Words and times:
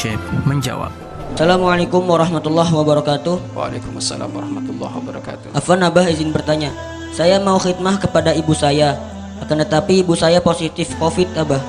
Syekh 0.00 0.16
menjawab. 0.48 0.88
Assalamualaikum 1.36 2.00
warahmatullahi 2.08 2.72
wabarakatuh. 2.72 3.52
Waalaikumsalam 3.52 4.32
warahmatullahi 4.32 4.96
wabarakatuh. 4.96 5.52
Afwan 5.52 5.84
Abah 5.84 6.08
izin 6.08 6.32
bertanya. 6.32 6.72
Saya 7.12 7.36
mau 7.36 7.60
khidmah 7.60 8.00
kepada 8.00 8.32
ibu 8.32 8.56
saya. 8.56 8.96
Akan 9.44 9.60
tetapi 9.60 10.00
ibu 10.00 10.16
saya 10.16 10.40
positif 10.40 10.96
Covid 10.96 11.28
Abah. 11.36 11.60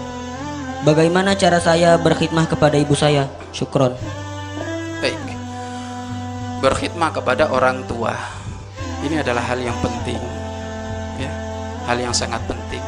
Bagaimana 0.87 1.35
cara 1.35 1.59
saya 1.59 1.99
berkhidmah 1.99 2.47
kepada 2.47 2.79
ibu 2.79 2.95
saya? 2.95 3.27
Syukron. 3.51 3.99
Baik. 5.03 5.19
Berkhidmah 6.63 7.11
kepada 7.11 7.51
orang 7.51 7.83
tua. 7.83 8.15
Ini 9.03 9.27
adalah 9.27 9.43
hal 9.43 9.59
yang 9.59 9.75
penting. 9.83 10.23
Ya, 11.19 11.35
hal 11.83 11.99
yang 11.99 12.15
sangat 12.15 12.39
penting. 12.47 12.79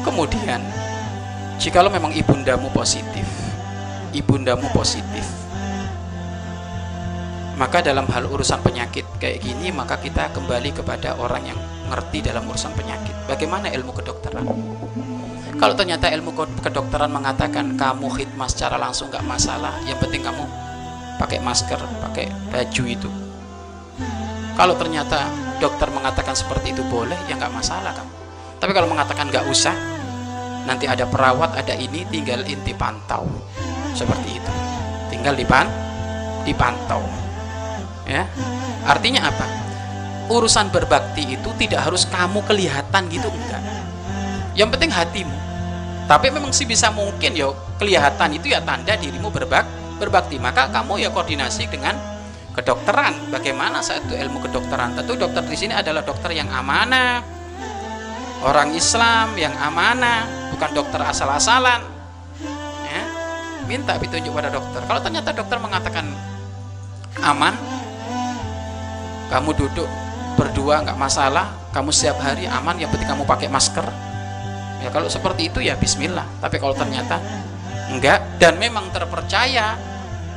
Kemudian, 0.00 0.64
jikalau 1.60 1.92
memang 1.92 2.16
ibundamu 2.16 2.72
positif, 2.72 3.28
ibundamu 4.14 4.68
positif, 4.76 5.26
maka 7.56 7.80
dalam 7.80 8.04
hal 8.12 8.28
urusan 8.28 8.60
penyakit 8.60 9.08
kayak 9.16 9.40
gini, 9.40 9.72
maka 9.72 9.96
kita 9.96 10.28
kembali 10.36 10.76
kepada 10.76 11.16
orang 11.16 11.48
yang 11.48 11.58
ngerti 11.88 12.20
dalam 12.20 12.44
urusan 12.44 12.76
penyakit. 12.76 13.16
Bagaimana 13.24 13.72
ilmu 13.72 13.96
kedokteran? 13.96 14.44
Kalau 15.56 15.72
ternyata 15.72 16.12
ilmu 16.12 16.36
kedokteran 16.60 17.08
mengatakan 17.08 17.80
kamu 17.80 18.12
khidmat 18.12 18.52
secara 18.52 18.76
langsung 18.76 19.08
nggak 19.08 19.24
masalah, 19.24 19.72
yang 19.88 19.96
penting 19.96 20.20
kamu 20.20 20.44
pakai 21.16 21.40
masker, 21.40 21.80
pakai 22.04 22.28
baju 22.52 22.84
itu. 22.84 23.08
Kalau 24.52 24.76
ternyata 24.76 25.24
dokter 25.56 25.88
mengatakan 25.88 26.36
seperti 26.36 26.76
itu 26.76 26.84
boleh, 26.84 27.16
ya 27.24 27.40
nggak 27.40 27.56
masalah 27.56 27.96
kamu. 27.96 28.12
Tapi 28.60 28.72
kalau 28.76 28.88
mengatakan 28.92 29.32
nggak 29.32 29.48
usah, 29.48 29.72
nanti 30.68 30.84
ada 30.84 31.08
perawat, 31.08 31.56
ada 31.56 31.72
ini, 31.72 32.04
tinggal 32.12 32.44
inti 32.44 32.76
pantau, 32.76 33.24
seperti 33.96 34.36
itu. 34.36 34.52
Tinggal 35.08 35.32
dipan, 35.32 35.64
dipantau. 36.44 37.00
Ya, 38.04 38.28
artinya 38.84 39.32
apa? 39.32 39.46
Urusan 40.28 40.68
berbakti 40.68 41.34
itu 41.34 41.50
tidak 41.56 41.88
harus 41.88 42.04
kamu 42.06 42.44
kelihatan 42.44 43.08
gitu 43.08 43.32
enggak. 43.32 43.62
Yang 44.52 44.68
penting 44.76 44.90
hatimu. 44.92 45.36
Tapi 46.06 46.30
memang 46.30 46.54
sih 46.54 46.68
bisa 46.68 46.92
mungkin 46.94 47.34
ya 47.34 47.50
kelihatan 47.82 48.30
itu 48.38 48.54
ya 48.54 48.62
tanda 48.62 48.94
dirimu 48.94 49.32
berbak 49.32 49.66
berbakti. 49.98 50.38
Maka 50.38 50.70
kamu 50.70 51.02
ya 51.02 51.10
koordinasi 51.10 51.66
dengan 51.66 51.98
kedokteran. 52.54 53.34
Bagaimana 53.34 53.82
saat 53.82 54.06
itu 54.06 54.14
ilmu 54.14 54.38
kedokteran? 54.46 54.94
Tentu 54.94 55.18
dokter 55.18 55.42
di 55.42 55.56
sini 55.58 55.74
adalah 55.74 56.06
dokter 56.06 56.30
yang 56.30 56.46
amanah, 56.46 57.20
orang 58.46 58.70
Islam 58.72 59.34
yang 59.34 59.52
amanah, 59.58 60.50
bukan 60.54 60.70
dokter 60.72 61.00
asal-asalan. 61.02 61.95
Minta 63.66 63.98
petunjuk 63.98 64.30
pada 64.30 64.50
dokter. 64.50 64.80
Kalau 64.86 65.00
ternyata 65.02 65.34
dokter 65.34 65.58
mengatakan 65.58 66.06
aman, 67.22 67.54
kamu 69.30 69.50
duduk 69.58 69.88
berdua 70.38 70.86
nggak 70.86 70.98
masalah, 70.98 71.50
kamu 71.74 71.90
setiap 71.90 72.22
hari 72.22 72.46
aman, 72.46 72.78
yang 72.78 72.90
penting 72.94 73.10
kamu 73.10 73.26
pakai 73.26 73.50
masker. 73.50 73.84
Ya 74.80 74.88
kalau 74.94 75.10
seperti 75.10 75.50
itu 75.50 75.58
ya 75.58 75.74
Bismillah. 75.74 76.24
Tapi 76.38 76.62
kalau 76.62 76.78
ternyata 76.78 77.18
enggak 77.90 78.38
dan 78.38 78.58
memang 78.58 78.90
terpercaya 78.94 79.74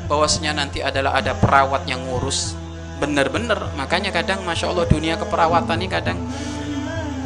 bahwasanya 0.10 0.58
nanti 0.58 0.82
adalah 0.82 1.22
ada 1.22 1.38
perawat 1.38 1.86
yang 1.86 2.02
ngurus 2.02 2.58
bener-bener 3.00 3.58
makanya 3.80 4.12
kadang 4.12 4.44
masya 4.44 4.74
Allah 4.74 4.86
dunia 4.90 5.16
keperawatan 5.16 5.78
ini 5.80 5.88
kadang 5.88 6.20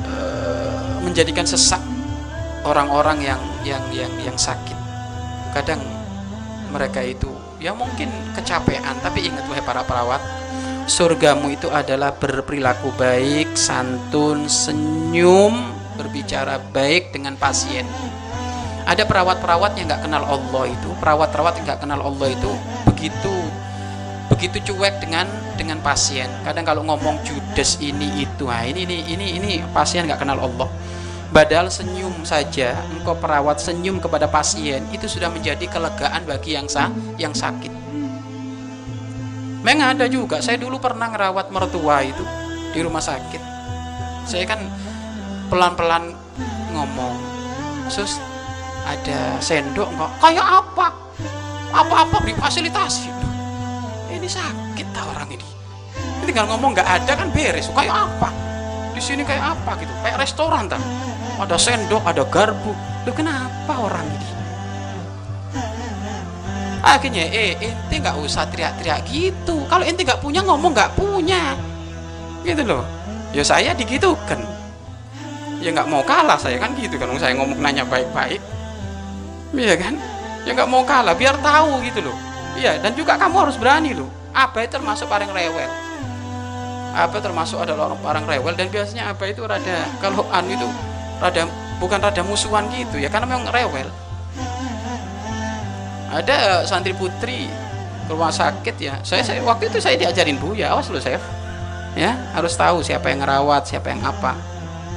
uh, 0.06 1.02
menjadikan 1.02 1.48
sesak 1.48 1.82
orang-orang 2.68 3.24
yang 3.24 3.42
yang 3.66 3.84
yang 3.90 4.12
yang 4.22 4.38
sakit 4.38 4.83
kadang 5.54 5.80
mereka 6.74 7.06
itu 7.06 7.30
ya 7.62 7.72
mungkin 7.78 8.10
kecapean 8.34 8.98
tapi 9.06 9.30
ingat 9.30 9.46
wahai 9.48 9.64
para 9.64 9.86
perawat 9.86 10.20
surgamu 10.90 11.54
itu 11.54 11.72
adalah 11.72 12.12
berperilaku 12.12 12.92
baik 13.00 13.56
santun 13.56 14.52
senyum 14.52 15.72
berbicara 15.96 16.60
baik 16.74 17.14
dengan 17.14 17.38
pasien. 17.38 17.86
Ada 18.84 19.08
perawat-perawat 19.08 19.80
yang 19.80 19.88
nggak 19.88 20.04
kenal 20.04 20.28
Allah 20.28 20.64
itu 20.68 20.90
perawat-perawat 21.00 21.54
yang 21.62 21.66
nggak 21.72 21.82
kenal 21.88 22.02
Allah 22.04 22.28
itu 22.28 22.52
begitu 22.84 23.36
begitu 24.28 24.58
cuek 24.74 25.00
dengan 25.00 25.30
dengan 25.56 25.80
pasien. 25.80 26.28
Kadang 26.44 26.68
kalau 26.68 26.84
ngomong 26.84 27.24
judes 27.24 27.80
ini 27.80 28.28
itu 28.28 28.52
nah 28.52 28.68
ini 28.68 28.84
ini 28.84 29.08
ini 29.08 29.28
ini 29.40 29.52
pasien 29.72 30.04
nggak 30.04 30.20
kenal 30.20 30.36
Allah 30.42 30.68
badal 31.34 31.66
senyum 31.66 32.14
saja 32.22 32.78
engkau 32.94 33.18
perawat 33.18 33.58
senyum 33.58 33.98
kepada 33.98 34.30
pasien 34.30 34.86
itu 34.94 35.10
sudah 35.10 35.34
menjadi 35.34 35.66
kelegaan 35.66 36.22
bagi 36.30 36.54
yang 36.54 36.70
sah 36.70 36.94
yang 37.18 37.34
sakit. 37.34 37.74
Memang 39.66 39.98
ada 39.98 40.06
juga 40.06 40.46
saya 40.46 40.62
dulu 40.62 40.78
pernah 40.78 41.10
ngerawat 41.10 41.50
mertua 41.50 42.06
itu 42.06 42.22
di 42.70 42.80
rumah 42.86 43.02
sakit. 43.02 43.42
Saya 44.30 44.46
kan 44.46 44.62
pelan-pelan 45.50 46.14
ngomong 46.70 47.18
sus 47.90 48.22
ada 48.86 49.42
sendok 49.42 49.90
enggak? 49.90 50.12
Kayak 50.22 50.48
apa? 50.62 50.88
Apa-apa 51.74 52.22
beri 52.22 52.38
fasilitasi 52.38 53.10
ini 54.14 54.30
sakit 54.30 54.88
orang 54.94 55.34
ini. 55.34 55.48
Ini 56.22 56.24
tinggal 56.30 56.46
ngomong 56.46 56.78
nggak 56.78 56.86
ada 56.86 57.18
kan 57.18 57.34
beres. 57.34 57.74
Kayak 57.74 58.06
apa 58.06 58.53
di 58.94 59.02
sini 59.02 59.22
kayak 59.26 59.58
apa 59.58 59.82
gitu? 59.82 59.92
Kayak 60.06 60.18
restoran 60.22 60.70
tak 60.70 60.80
ada 61.42 61.58
sendok 61.58 62.04
ada 62.06 62.24
garpu. 62.30 62.72
Lu 63.04 63.12
kenapa 63.12 63.74
orang 63.82 64.06
ini? 64.06 64.30
Akhirnya 66.84 67.26
eh 67.32 67.56
ente 67.58 67.96
nggak 67.96 68.20
usah 68.20 68.46
teriak-teriak 68.52 69.08
gitu. 69.08 69.64
Kalau 69.72 69.84
ente 69.88 70.04
nggak 70.04 70.20
punya 70.20 70.44
ngomong 70.46 70.72
nggak 70.76 70.94
punya. 70.94 71.56
Gitu 72.44 72.62
loh. 72.64 72.84
Ya 73.32 73.42
saya 73.42 73.72
digitukan. 73.74 74.40
Ya 75.64 75.72
nggak 75.72 75.88
mau 75.88 76.04
kalah 76.04 76.38
saya 76.38 76.60
kan 76.60 76.76
gitu. 76.76 77.00
Kan 77.00 77.10
saya 77.18 77.34
ngomong 77.40 77.58
nanya 77.58 77.88
baik-baik. 77.88 78.44
Iya 79.56 79.76
kan? 79.80 79.96
Ya 80.44 80.52
nggak 80.54 80.70
mau 80.70 80.84
kalah. 80.84 81.16
Biar 81.16 81.40
tahu 81.40 81.82
gitu 81.88 82.04
loh. 82.04 82.18
Iya 82.60 82.78
dan 82.84 82.94
juga 82.94 83.16
kamu 83.16 83.48
harus 83.48 83.56
berani 83.56 83.96
loh. 83.96 84.12
Apa 84.36 84.68
itu 84.68 84.76
termasuk 84.76 85.08
paling 85.08 85.32
rewel 85.32 85.83
apa 86.94 87.18
termasuk 87.18 87.58
adalah 87.58 87.90
orang 87.90 88.00
parang 88.06 88.24
rewel 88.30 88.54
dan 88.54 88.70
biasanya 88.70 89.10
apa 89.10 89.26
itu 89.26 89.42
rada 89.42 89.90
kalau 89.98 90.30
an 90.30 90.46
itu 90.46 90.70
rada 91.18 91.50
bukan 91.82 91.98
rada 91.98 92.22
musuhan 92.22 92.70
gitu 92.70 93.02
ya 93.02 93.10
karena 93.10 93.26
memang 93.26 93.50
rewel. 93.50 93.90
Ada 96.14 96.62
santri 96.70 96.94
putri 96.94 97.50
ke 98.06 98.12
rumah 98.14 98.30
sakit 98.30 98.76
ya 98.78 99.02
saya, 99.02 99.26
saya 99.26 99.42
waktu 99.42 99.74
itu 99.74 99.82
saya 99.82 99.98
diajarin 99.98 100.38
bu 100.38 100.54
ya 100.54 100.78
awas 100.78 100.94
loh 100.94 101.02
saya 101.02 101.18
ya 101.98 102.14
harus 102.38 102.54
tahu 102.54 102.86
siapa 102.86 103.10
yang 103.10 103.26
ngerawat 103.26 103.66
siapa 103.66 103.90
yang 103.90 104.06
apa. 104.06 104.38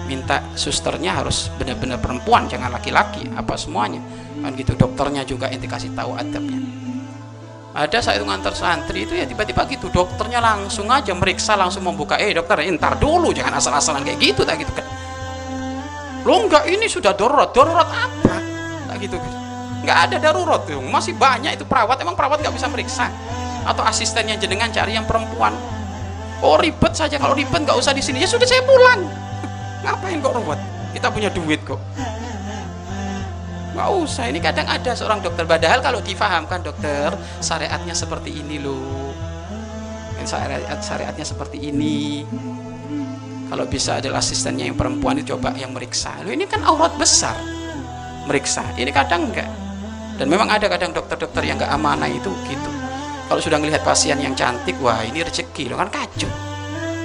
Minta 0.04 0.38
susternya 0.54 1.18
harus 1.18 1.50
benar-benar 1.56 1.98
perempuan 1.98 2.46
jangan 2.46 2.70
laki-laki 2.70 3.26
apa 3.32 3.56
semuanya. 3.56 3.98
Kan 4.44 4.52
gitu 4.54 4.76
dokternya 4.76 5.24
juga 5.24 5.48
ente 5.48 5.64
kasih 5.64 5.96
tahu 5.96 6.12
adabnya 6.12 6.75
ada 7.76 8.00
saya 8.00 8.16
itu 8.16 8.24
ngantar 8.24 8.56
santri 8.56 9.04
itu 9.04 9.12
ya 9.12 9.28
tiba-tiba 9.28 9.68
gitu 9.68 9.92
dokternya 9.92 10.40
langsung 10.40 10.88
aja 10.88 11.12
meriksa 11.12 11.60
langsung 11.60 11.84
membuka 11.84 12.16
eh 12.16 12.32
dokter 12.32 12.64
entar 12.64 12.96
dulu 12.96 13.36
jangan 13.36 13.60
asal-asalan 13.60 14.00
kayak 14.00 14.16
gitu 14.16 14.48
tak 14.48 14.64
gitu 14.64 14.72
kan. 14.72 14.86
Lo 16.24 16.48
enggak 16.48 16.64
ini 16.72 16.88
sudah 16.88 17.12
darurat 17.12 17.52
darurat 17.52 17.84
apa? 17.84 18.40
Tak 18.88 18.96
gitu 18.96 19.20
kan. 19.20 19.32
Nggak 19.84 19.98
ada 20.08 20.16
darurat 20.16 20.64
tuh 20.64 20.80
masih 20.80 21.12
banyak 21.20 21.52
itu 21.60 21.68
perawat 21.68 22.00
emang 22.00 22.16
perawat 22.16 22.40
nggak 22.40 22.56
bisa 22.56 22.66
meriksa? 22.72 23.12
Atau 23.68 23.84
asistennya 23.84 24.40
jenengan 24.40 24.72
cari 24.72 24.96
yang 24.96 25.04
perempuan? 25.04 25.52
Oh 26.40 26.56
ribet 26.56 26.96
saja 26.96 27.20
kalau 27.20 27.36
ribet 27.36 27.60
nggak 27.60 27.76
usah 27.76 27.92
di 27.92 28.00
sini. 28.00 28.24
Ya 28.24 28.28
sudah 28.28 28.48
saya 28.48 28.64
pulang. 28.64 29.04
Ngapain 29.84 30.24
kok 30.24 30.32
ruwet? 30.32 30.60
Kita 30.96 31.12
punya 31.12 31.28
duit 31.28 31.60
kok 31.60 31.76
nggak 33.76 33.90
usah. 34.02 34.24
Ini 34.32 34.40
kadang 34.40 34.66
ada 34.66 34.96
seorang 34.96 35.20
dokter. 35.20 35.44
Padahal 35.44 35.84
kalau 35.84 36.00
difahamkan 36.00 36.64
dokter 36.64 37.12
syariatnya 37.44 37.92
seperti 37.92 38.32
ini 38.32 38.56
loh 38.58 39.06
syariat 40.26 40.80
syariatnya 40.82 41.22
seperti 41.22 41.70
ini. 41.70 42.26
Kalau 43.46 43.62
bisa 43.70 44.02
adalah 44.02 44.18
asistennya 44.18 44.66
yang 44.66 44.74
perempuan 44.74 45.22
itu 45.22 45.38
coba 45.38 45.54
yang 45.54 45.70
meriksa. 45.70 46.18
Loh 46.26 46.34
ini 46.34 46.50
kan 46.50 46.66
aurat 46.66 46.98
besar. 46.98 47.38
Meriksa. 48.26 48.66
Ini 48.74 48.90
kadang 48.90 49.30
enggak 49.30 49.46
dan 50.16 50.26
memang 50.32 50.48
ada 50.48 50.66
kadang 50.66 50.90
dokter-dokter 50.96 51.44
yang 51.44 51.60
nggak 51.60 51.70
amanah 51.70 52.10
itu 52.10 52.32
gitu. 52.48 52.70
Kalau 53.30 53.40
sudah 53.42 53.60
melihat 53.62 53.86
pasien 53.86 54.18
yang 54.18 54.34
cantik 54.34 54.74
wah 54.82 54.98
ini 55.06 55.22
rezeki. 55.22 55.70
Loh 55.70 55.78
kan 55.78 55.94
kacau. 55.94 56.30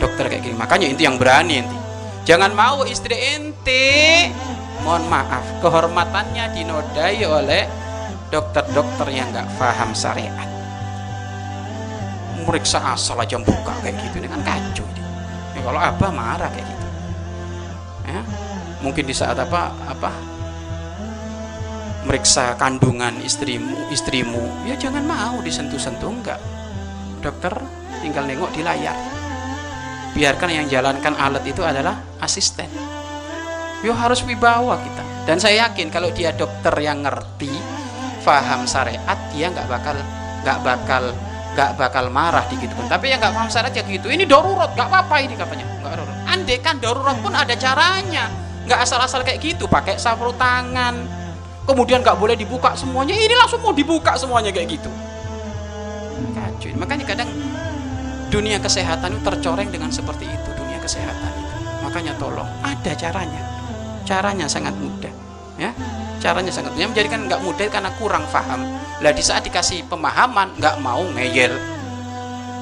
Dokter 0.01 0.25
kayak 0.31 0.41
gini. 0.41 0.57
Makanya 0.57 0.89
inti 0.89 1.03
yang 1.05 1.21
berani 1.21 1.61
inti. 1.61 1.77
Jangan 2.25 2.53
mau 2.57 2.85
istri 2.85 3.17
ente 3.37 4.29
mohon 4.81 5.05
maaf 5.07 5.45
kehormatannya 5.61 6.57
dinodai 6.57 7.21
oleh 7.25 7.63
dokter-dokter 8.33 9.07
yang 9.13 9.29
nggak 9.29 9.47
paham 9.59 9.93
syariat. 9.93 10.49
Meriksa 12.41 12.81
asal 12.81 13.21
aja 13.21 13.37
buka 13.37 13.73
kayak 13.85 14.01
gitu 14.01 14.17
ini 14.17 14.27
kan 14.27 14.41
kacau 14.41 14.85
ini. 14.97 15.01
Ya, 15.53 15.59
kalau 15.61 15.79
abah 15.79 16.11
marah 16.11 16.49
kayak 16.49 16.65
gitu. 16.65 16.87
Ya 18.09 18.21
mungkin 18.81 19.05
di 19.05 19.13
saat 19.13 19.37
apa 19.37 19.69
apa? 19.85 20.09
Meriksa 22.09 22.57
kandungan 22.57 23.21
istrimu 23.21 23.93
istrimu. 23.93 24.65
Ya 24.65 24.73
jangan 24.73 25.05
mau 25.05 25.37
disentuh-sentuh 25.45 26.09
enggak. 26.09 26.41
Dokter 27.21 27.53
tinggal 28.01 28.25
nengok 28.25 28.49
di 28.57 28.65
layar. 28.65 28.97
Biarkan 30.17 30.49
yang 30.49 30.65
jalankan 30.65 31.13
alat 31.13 31.45
itu 31.45 31.61
adalah 31.61 32.01
asisten 32.19 33.00
yo 33.81 33.93
harus 33.97 34.21
wibawa 34.25 34.77
kita. 34.81 35.03
Dan 35.25 35.37
saya 35.37 35.69
yakin 35.69 35.93
kalau 35.93 36.09
dia 36.09 36.33
dokter 36.33 36.73
yang 36.81 37.05
ngerti 37.05 37.53
faham 38.21 38.65
syariat 38.69 39.17
dia 39.33 39.49
nggak 39.49 39.65
bakal 39.69 39.97
nggak 40.41 40.59
bakal 40.61 41.03
nggak 41.51 41.71
bakal 41.75 42.05
marah 42.13 42.45
di 42.47 42.55
gitu 42.61 42.73
tapi 42.87 43.11
yang 43.11 43.19
nggak 43.19 43.33
paham 43.33 43.49
syariat 43.49 43.73
ya 43.73 43.83
gitu. 43.85 44.07
Ini 44.09 44.25
darurat 44.25 44.73
nggak 44.73 44.87
apa-apa 44.87 45.15
ini 45.21 45.33
katanya 45.37 45.65
nggak 45.81 45.93
darurat 45.93 46.17
andai 46.29 46.57
kan 46.61 46.75
darurat 46.77 47.17
pun 47.21 47.33
ada 47.33 47.53
caranya. 47.57 48.29
Nggak 48.65 48.79
asal-asal 48.85 49.25
kayak 49.25 49.41
gitu 49.41 49.65
pakai 49.65 49.97
sapu 49.97 50.29
tangan. 50.37 50.95
Kemudian 51.65 52.01
nggak 52.01 52.17
boleh 52.17 52.33
dibuka 52.33 52.73
semuanya. 52.73 53.13
Ini 53.13 53.33
langsung 53.37 53.61
mau 53.61 53.73
dibuka 53.73 54.17
semuanya 54.17 54.49
kayak 54.53 54.77
gitu. 54.77 54.89
Kacau 56.37 56.69
makanya 56.77 57.05
kadang 57.09 57.29
dunia 58.29 58.61
kesehatan 58.61 59.17
itu 59.17 59.21
tercoreng 59.25 59.69
dengan 59.73 59.89
seperti 59.89 60.29
itu 60.29 60.49
dunia 60.53 60.77
kesehatan 60.77 61.31
itu. 61.33 61.55
Makanya 61.81 62.13
tolong 62.21 62.47
ada 62.61 62.93
caranya 62.93 63.60
caranya 64.05 64.45
sangat 64.49 64.75
mudah 64.77 65.13
ya. 65.57 65.71
Caranya 66.21 66.53
sangat 66.53 66.73
mudah. 66.77 66.89
Menjadikan 66.93 67.25
nggak 67.25 67.41
mudah 67.41 67.65
karena 67.69 67.89
kurang 67.97 68.25
paham. 68.29 68.61
Lah 69.01 69.11
di 69.13 69.23
saat 69.25 69.45
dikasih 69.45 69.85
pemahaman 69.89 70.57
nggak 70.57 70.75
mau 70.81 71.01
ngeyel 71.17 71.57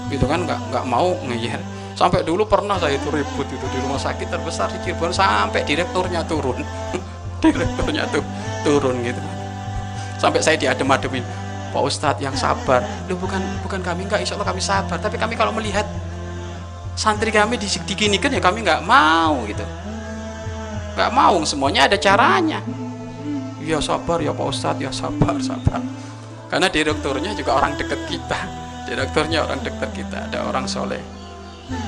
gitu 0.09 0.25
kan 0.25 0.41
nggak 0.41 0.74
nggak 0.74 0.86
mau 0.89 1.13
ngeyel 1.30 1.62
sampai 1.94 2.25
dulu 2.25 2.47
pernah 2.50 2.81
saya 2.81 2.97
itu 2.97 3.13
ribut 3.13 3.45
itu 3.45 3.65
di 3.69 3.77
rumah 3.83 4.01
sakit 4.01 4.25
terbesar 4.25 4.71
di 4.74 4.80
Cirebon 4.88 5.12
sampai 5.12 5.68
direkturnya 5.68 6.24
turun. 6.25 6.63
Direkturnya 7.44 8.03
tuh 8.12 8.24
turun 8.68 9.00
gitu. 9.00 9.19
Sampai 10.19 10.44
saya 10.44 10.59
diadem-ademin 10.59 11.24
Pak 11.71 11.83
Ustadz 11.83 12.19
yang 12.19 12.35
sabar. 12.35 12.83
Lu 13.07 13.15
bukan 13.15 13.39
bukan 13.63 13.80
kami 13.80 14.07
nggak 14.07 14.24
insya 14.24 14.35
Allah 14.35 14.47
kami 14.47 14.59
sabar. 14.59 15.00
Tapi 15.00 15.15
kami 15.15 15.39
kalau 15.39 15.56
melihat 15.56 15.88
santri 17.00 17.31
kami 17.31 17.56
diginikan 17.59 18.27
ya 18.27 18.44
kami 18.44 18.59
nggak 18.59 18.83
mau 18.83 19.39
gitu 19.47 19.63
nggak 21.00 21.16
mau 21.16 21.40
semuanya 21.48 21.88
ada 21.88 21.96
caranya. 21.96 22.60
Ya 23.63 23.80
sabar 23.80 24.19
ya 24.19 24.36
Pak 24.36 24.51
Ustadz 24.51 24.84
ya 24.84 24.92
sabar 24.92 25.40
sabar. 25.40 25.80
Karena 26.51 26.68
direkturnya 26.68 27.31
juga 27.40 27.56
orang 27.56 27.80
dekat 27.80 28.04
kita. 28.12 28.36
Direkturnya 28.84 29.48
orang 29.48 29.63
dekat 29.63 29.96
kita. 29.96 30.28
Ada 30.28 30.51
orang 30.51 30.68
soleh. 30.68 31.00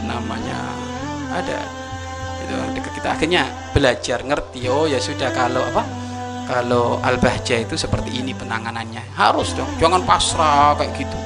Namanya 0.07 0.63
ada. 1.27 1.59
Itu 2.39 2.55
orang 2.55 2.71
dekat 2.71 2.91
kita. 3.03 3.07
Akhirnya 3.11 3.43
belajar 3.75 4.23
ngerti 4.23 4.71
oh 4.71 4.87
ya 4.87 5.03
sudah 5.03 5.27
kalau 5.35 5.59
apa? 5.59 5.83
Kalau 6.47 7.03
al-bahja 7.03 7.59
itu 7.59 7.75
seperti 7.75 8.15
ini 8.15 8.31
penanganannya. 8.31 9.11
Harus 9.19 9.51
dong 9.59 9.67
jangan 9.75 10.07
pasrah 10.07 10.79
kayak 10.79 10.95
gitu. 10.95 11.17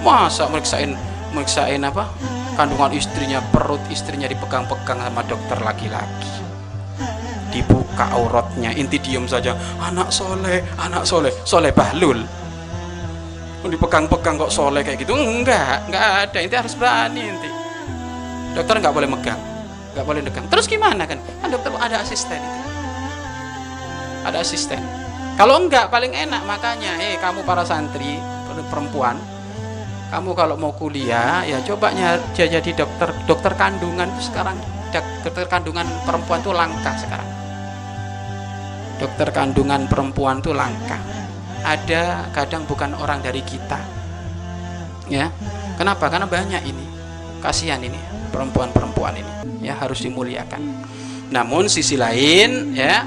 Masa 0.00 0.48
meriksain 0.48 0.96
meriksain 1.36 1.84
apa? 1.84 2.08
Kandungan 2.56 2.96
istrinya 2.96 3.44
perut 3.52 3.84
istrinya 3.92 4.28
dipegang-pegang 4.28 4.96
sama 4.96 5.20
dokter 5.28 5.60
laki-laki 5.60 6.41
dibuka 7.52 8.08
auratnya. 8.10 8.72
Inti 8.72 8.96
diem 8.98 9.28
saja 9.28 9.52
anak 9.78 10.08
soleh 10.08 10.64
anak 10.80 11.04
soleh. 11.04 11.30
Soleh 11.44 11.70
bahlul. 11.70 12.24
Dipegang-pegang 13.62 14.40
kok 14.40 14.50
soleh 14.50 14.82
kayak 14.82 15.04
gitu? 15.04 15.14
Enggak 15.14 15.86
enggak 15.86 16.04
ada. 16.26 16.38
Inti 16.40 16.56
harus 16.56 16.74
berani 16.74 17.22
inti. 17.22 17.48
Dokter 18.56 18.80
nggak 18.80 18.94
boleh 18.96 19.08
megang 19.08 19.40
nggak 19.92 20.08
boleh 20.08 20.24
megang. 20.24 20.48
Terus 20.48 20.64
gimana 20.64 21.04
kan? 21.04 21.20
Kan 21.44 21.52
dokter 21.52 21.68
ada 21.76 22.00
asisten 22.00 22.40
itu 22.40 22.60
ada 24.24 24.38
asisten. 24.40 24.80
Kalau 25.36 25.60
enggak 25.60 25.92
paling 25.92 26.16
enak 26.16 26.42
makanya 26.48 26.96
eh 26.96 27.20
kamu 27.20 27.44
para 27.44 27.60
santri 27.64 28.16
perempuan 28.72 29.16
kamu 30.12 30.36
kalau 30.36 30.56
mau 30.60 30.72
kuliah 30.76 31.40
ya 31.48 31.60
coba 31.64 31.88
jadi 32.36 32.60
dokter 32.76 33.08
dokter 33.24 33.52
kandungan 33.56 34.12
sekarang 34.20 34.60
dokter 35.24 35.48
kandungan 35.48 35.88
perempuan 36.04 36.44
itu 36.44 36.52
langka 36.52 36.92
sekarang 37.00 37.24
dokter 39.02 39.34
kandungan 39.34 39.90
perempuan 39.90 40.38
itu 40.38 40.54
langka. 40.54 41.02
Ada 41.66 42.30
kadang 42.30 42.62
bukan 42.70 42.94
orang 42.94 43.18
dari 43.18 43.42
kita. 43.42 43.82
Ya 45.10 45.34
kenapa? 45.74 46.06
Karena 46.06 46.30
banyak 46.30 46.62
ini. 46.62 46.86
Kasihan 47.42 47.82
ini 47.82 47.98
perempuan-perempuan 48.30 49.18
ini. 49.18 49.32
Ya 49.66 49.74
harus 49.74 50.06
dimuliakan. 50.06 50.86
Namun 51.34 51.66
sisi 51.66 51.98
lain 51.98 52.78
ya 52.78 53.02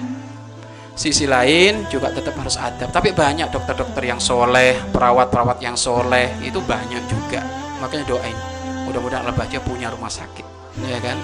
sisi 0.95 1.23
lain 1.23 1.87
juga 1.87 2.11
tetap 2.11 2.35
harus 2.35 2.59
adab. 2.59 2.91
Tapi 2.91 3.15
banyak 3.15 3.47
dokter-dokter 3.47 4.03
yang 4.03 4.19
soleh 4.19 4.75
perawat-perawat 4.91 5.63
yang 5.63 5.79
soleh 5.79 6.35
itu 6.43 6.59
banyak 6.59 7.07
juga. 7.07 7.39
Makanya 7.79 8.03
doain. 8.03 8.35
Mudah-mudahan 8.83 9.31
Al-Bahjah 9.31 9.63
punya 9.63 9.87
rumah 9.87 10.11
sakit. 10.11 10.43
Ya 10.83 10.99
kan? 10.99 11.15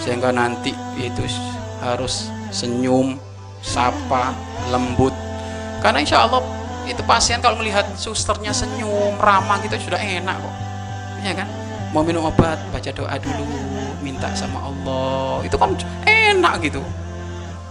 Sehingga 0.00 0.32
nanti 0.32 0.72
itu 0.96 1.28
harus 1.84 2.32
senyum 2.48 3.27
sapa 3.62 4.34
lembut. 4.70 5.14
Karena 5.78 6.02
insya 6.02 6.26
Allah 6.26 6.42
itu 6.88 7.04
pasien 7.04 7.38
kalau 7.38 7.60
melihat 7.60 7.84
susternya 7.94 8.50
senyum 8.50 9.14
ramah 9.20 9.60
gitu 9.60 9.76
sudah 9.78 10.00
enak 10.00 10.36
kok. 10.40 10.54
Ya 11.22 11.32
kan? 11.34 11.48
Mau 11.92 12.04
minum 12.04 12.28
obat 12.28 12.60
baca 12.72 12.90
doa 12.92 13.16
dulu 13.20 13.44
minta 14.04 14.32
sama 14.36 14.60
Allah. 14.68 15.44
Itu 15.44 15.56
kan 15.60 15.76
enak 16.04 16.64
gitu. 16.64 16.80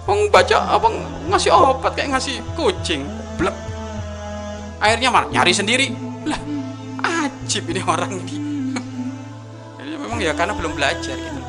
Wong 0.07 0.31
baca 0.31 0.80
apa 0.80 0.88
ngasih 1.28 1.51
obat 1.51 1.92
kayak 1.98 2.16
ngasih 2.16 2.40
kucing 2.56 3.04
blek. 3.36 3.54
Akhirnya 4.80 5.12
malah 5.12 5.28
nyari 5.33 5.51
sendiri. 5.51 5.92
Lah 6.24 6.40
ajib 7.04 7.68
ini 7.68 7.81
orang 7.83 8.12
ini. 8.24 8.36
Memang 10.07 10.24
ya 10.24 10.31
karena 10.31 10.56
belum 10.56 10.74
belajar 10.78 11.18
gitu. 11.18 11.42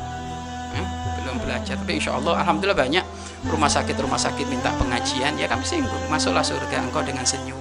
Eh, 0.75 0.85
belum 1.23 1.35
belajar 1.39 1.75
tapi 1.79 1.97
insya 1.97 2.19
Allah 2.19 2.43
alhamdulillah 2.43 2.77
banyak 2.77 3.05
rumah 3.47 3.71
sakit 3.71 3.95
rumah 3.95 4.19
sakit 4.19 4.51
minta 4.51 4.75
pengajian 4.75 5.39
ya 5.39 5.47
kami 5.47 5.63
singgung 5.63 6.03
masuklah 6.11 6.43
surga 6.43 6.83
engkau 6.83 6.99
dengan 6.99 7.23
senyum. 7.23 7.55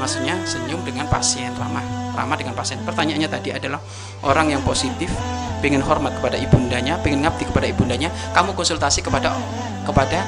Maksudnya 0.00 0.40
senyum 0.48 0.80
dengan 0.82 1.04
pasien 1.12 1.52
ramah 1.60 1.84
ramah 2.16 2.36
dengan 2.40 2.56
pasien. 2.56 2.80
Pertanyaannya 2.80 3.28
tadi 3.28 3.52
adalah 3.52 3.82
orang 4.24 4.56
yang 4.56 4.62
positif 4.64 5.12
pengen 5.60 5.84
hormat 5.84 6.16
kepada 6.16 6.40
ibundanya 6.40 6.96
pengen 7.00 7.24
ngabdi 7.24 7.48
kepada 7.48 7.66
ibundanya 7.68 8.08
kamu 8.32 8.52
konsultasi 8.56 9.00
kepada 9.04 9.36
kepada 9.84 10.24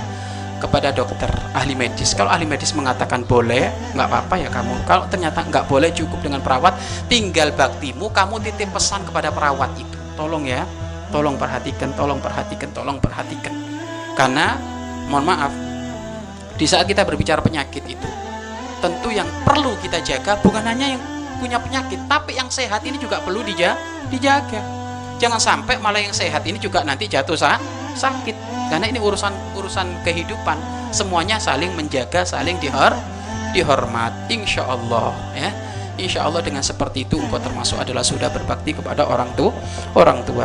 kepada 0.60 0.88
dokter 0.92 1.28
ahli 1.56 1.72
medis. 1.72 2.12
Kalau 2.12 2.28
ahli 2.28 2.44
medis 2.44 2.72
mengatakan 2.76 3.24
boleh 3.24 3.72
nggak 3.96 4.08
apa-apa 4.08 4.34
ya 4.36 4.48
kamu. 4.52 4.84
Kalau 4.84 5.04
ternyata 5.08 5.44
nggak 5.48 5.64
boleh 5.64 5.92
cukup 5.96 6.20
dengan 6.20 6.44
perawat 6.44 6.76
tinggal 7.08 7.52
baktimu 7.56 8.12
kamu 8.12 8.40
titip 8.44 8.68
pesan 8.72 9.04
kepada 9.08 9.32
perawat 9.32 9.72
itu. 9.80 9.96
Tolong 10.16 10.44
ya 10.44 10.64
tolong 11.12 11.36
perhatikan 11.40 11.92
tolong 11.94 12.18
perhatikan 12.18 12.68
tolong 12.74 12.98
perhatikan 12.98 13.65
karena 14.16 14.56
mohon 15.12 15.28
maaf 15.28 15.52
di 16.56 16.64
saat 16.64 16.88
kita 16.88 17.04
berbicara 17.04 17.44
penyakit 17.44 17.84
itu 17.84 18.08
tentu 18.80 19.12
yang 19.12 19.28
perlu 19.44 19.76
kita 19.84 20.00
jaga 20.00 20.40
bukan 20.40 20.64
hanya 20.64 20.96
yang 20.96 21.02
punya 21.36 21.60
penyakit 21.60 22.00
tapi 22.08 22.36
yang 22.36 22.48
sehat 22.48 22.80
ini 22.84 22.96
juga 22.96 23.20
perlu 23.20 23.44
dija 23.44 23.76
dijaga. 24.08 24.60
Jangan 25.16 25.40
sampai 25.40 25.80
malah 25.80 26.00
yang 26.00 26.12
sehat 26.12 26.44
ini 26.44 26.60
juga 26.60 26.84
nanti 26.84 27.08
jatuh 27.08 27.36
sah 27.36 27.56
sakit. 27.96 28.36
Karena 28.68 28.90
ini 28.90 29.00
urusan 29.00 29.32
urusan 29.56 30.04
kehidupan. 30.04 30.58
Semuanya 30.92 31.40
saling 31.40 31.72
menjaga 31.72 32.24
saling 32.24 32.60
dihor 32.60 32.92
dihormat 33.56 34.12
insya 34.28 34.68
Allah 34.68 35.12
ya. 35.32 35.50
Insya 35.96 36.28
Allah 36.28 36.44
dengan 36.44 36.60
seperti 36.60 37.08
itu 37.08 37.16
engkau 37.16 37.40
termasuk 37.40 37.80
adalah 37.80 38.04
sudah 38.04 38.28
berbakti 38.28 38.76
kepada 38.76 39.08
orang 39.08 39.32
tua 39.32 39.48
orang 39.96 40.20
tua 40.28 40.44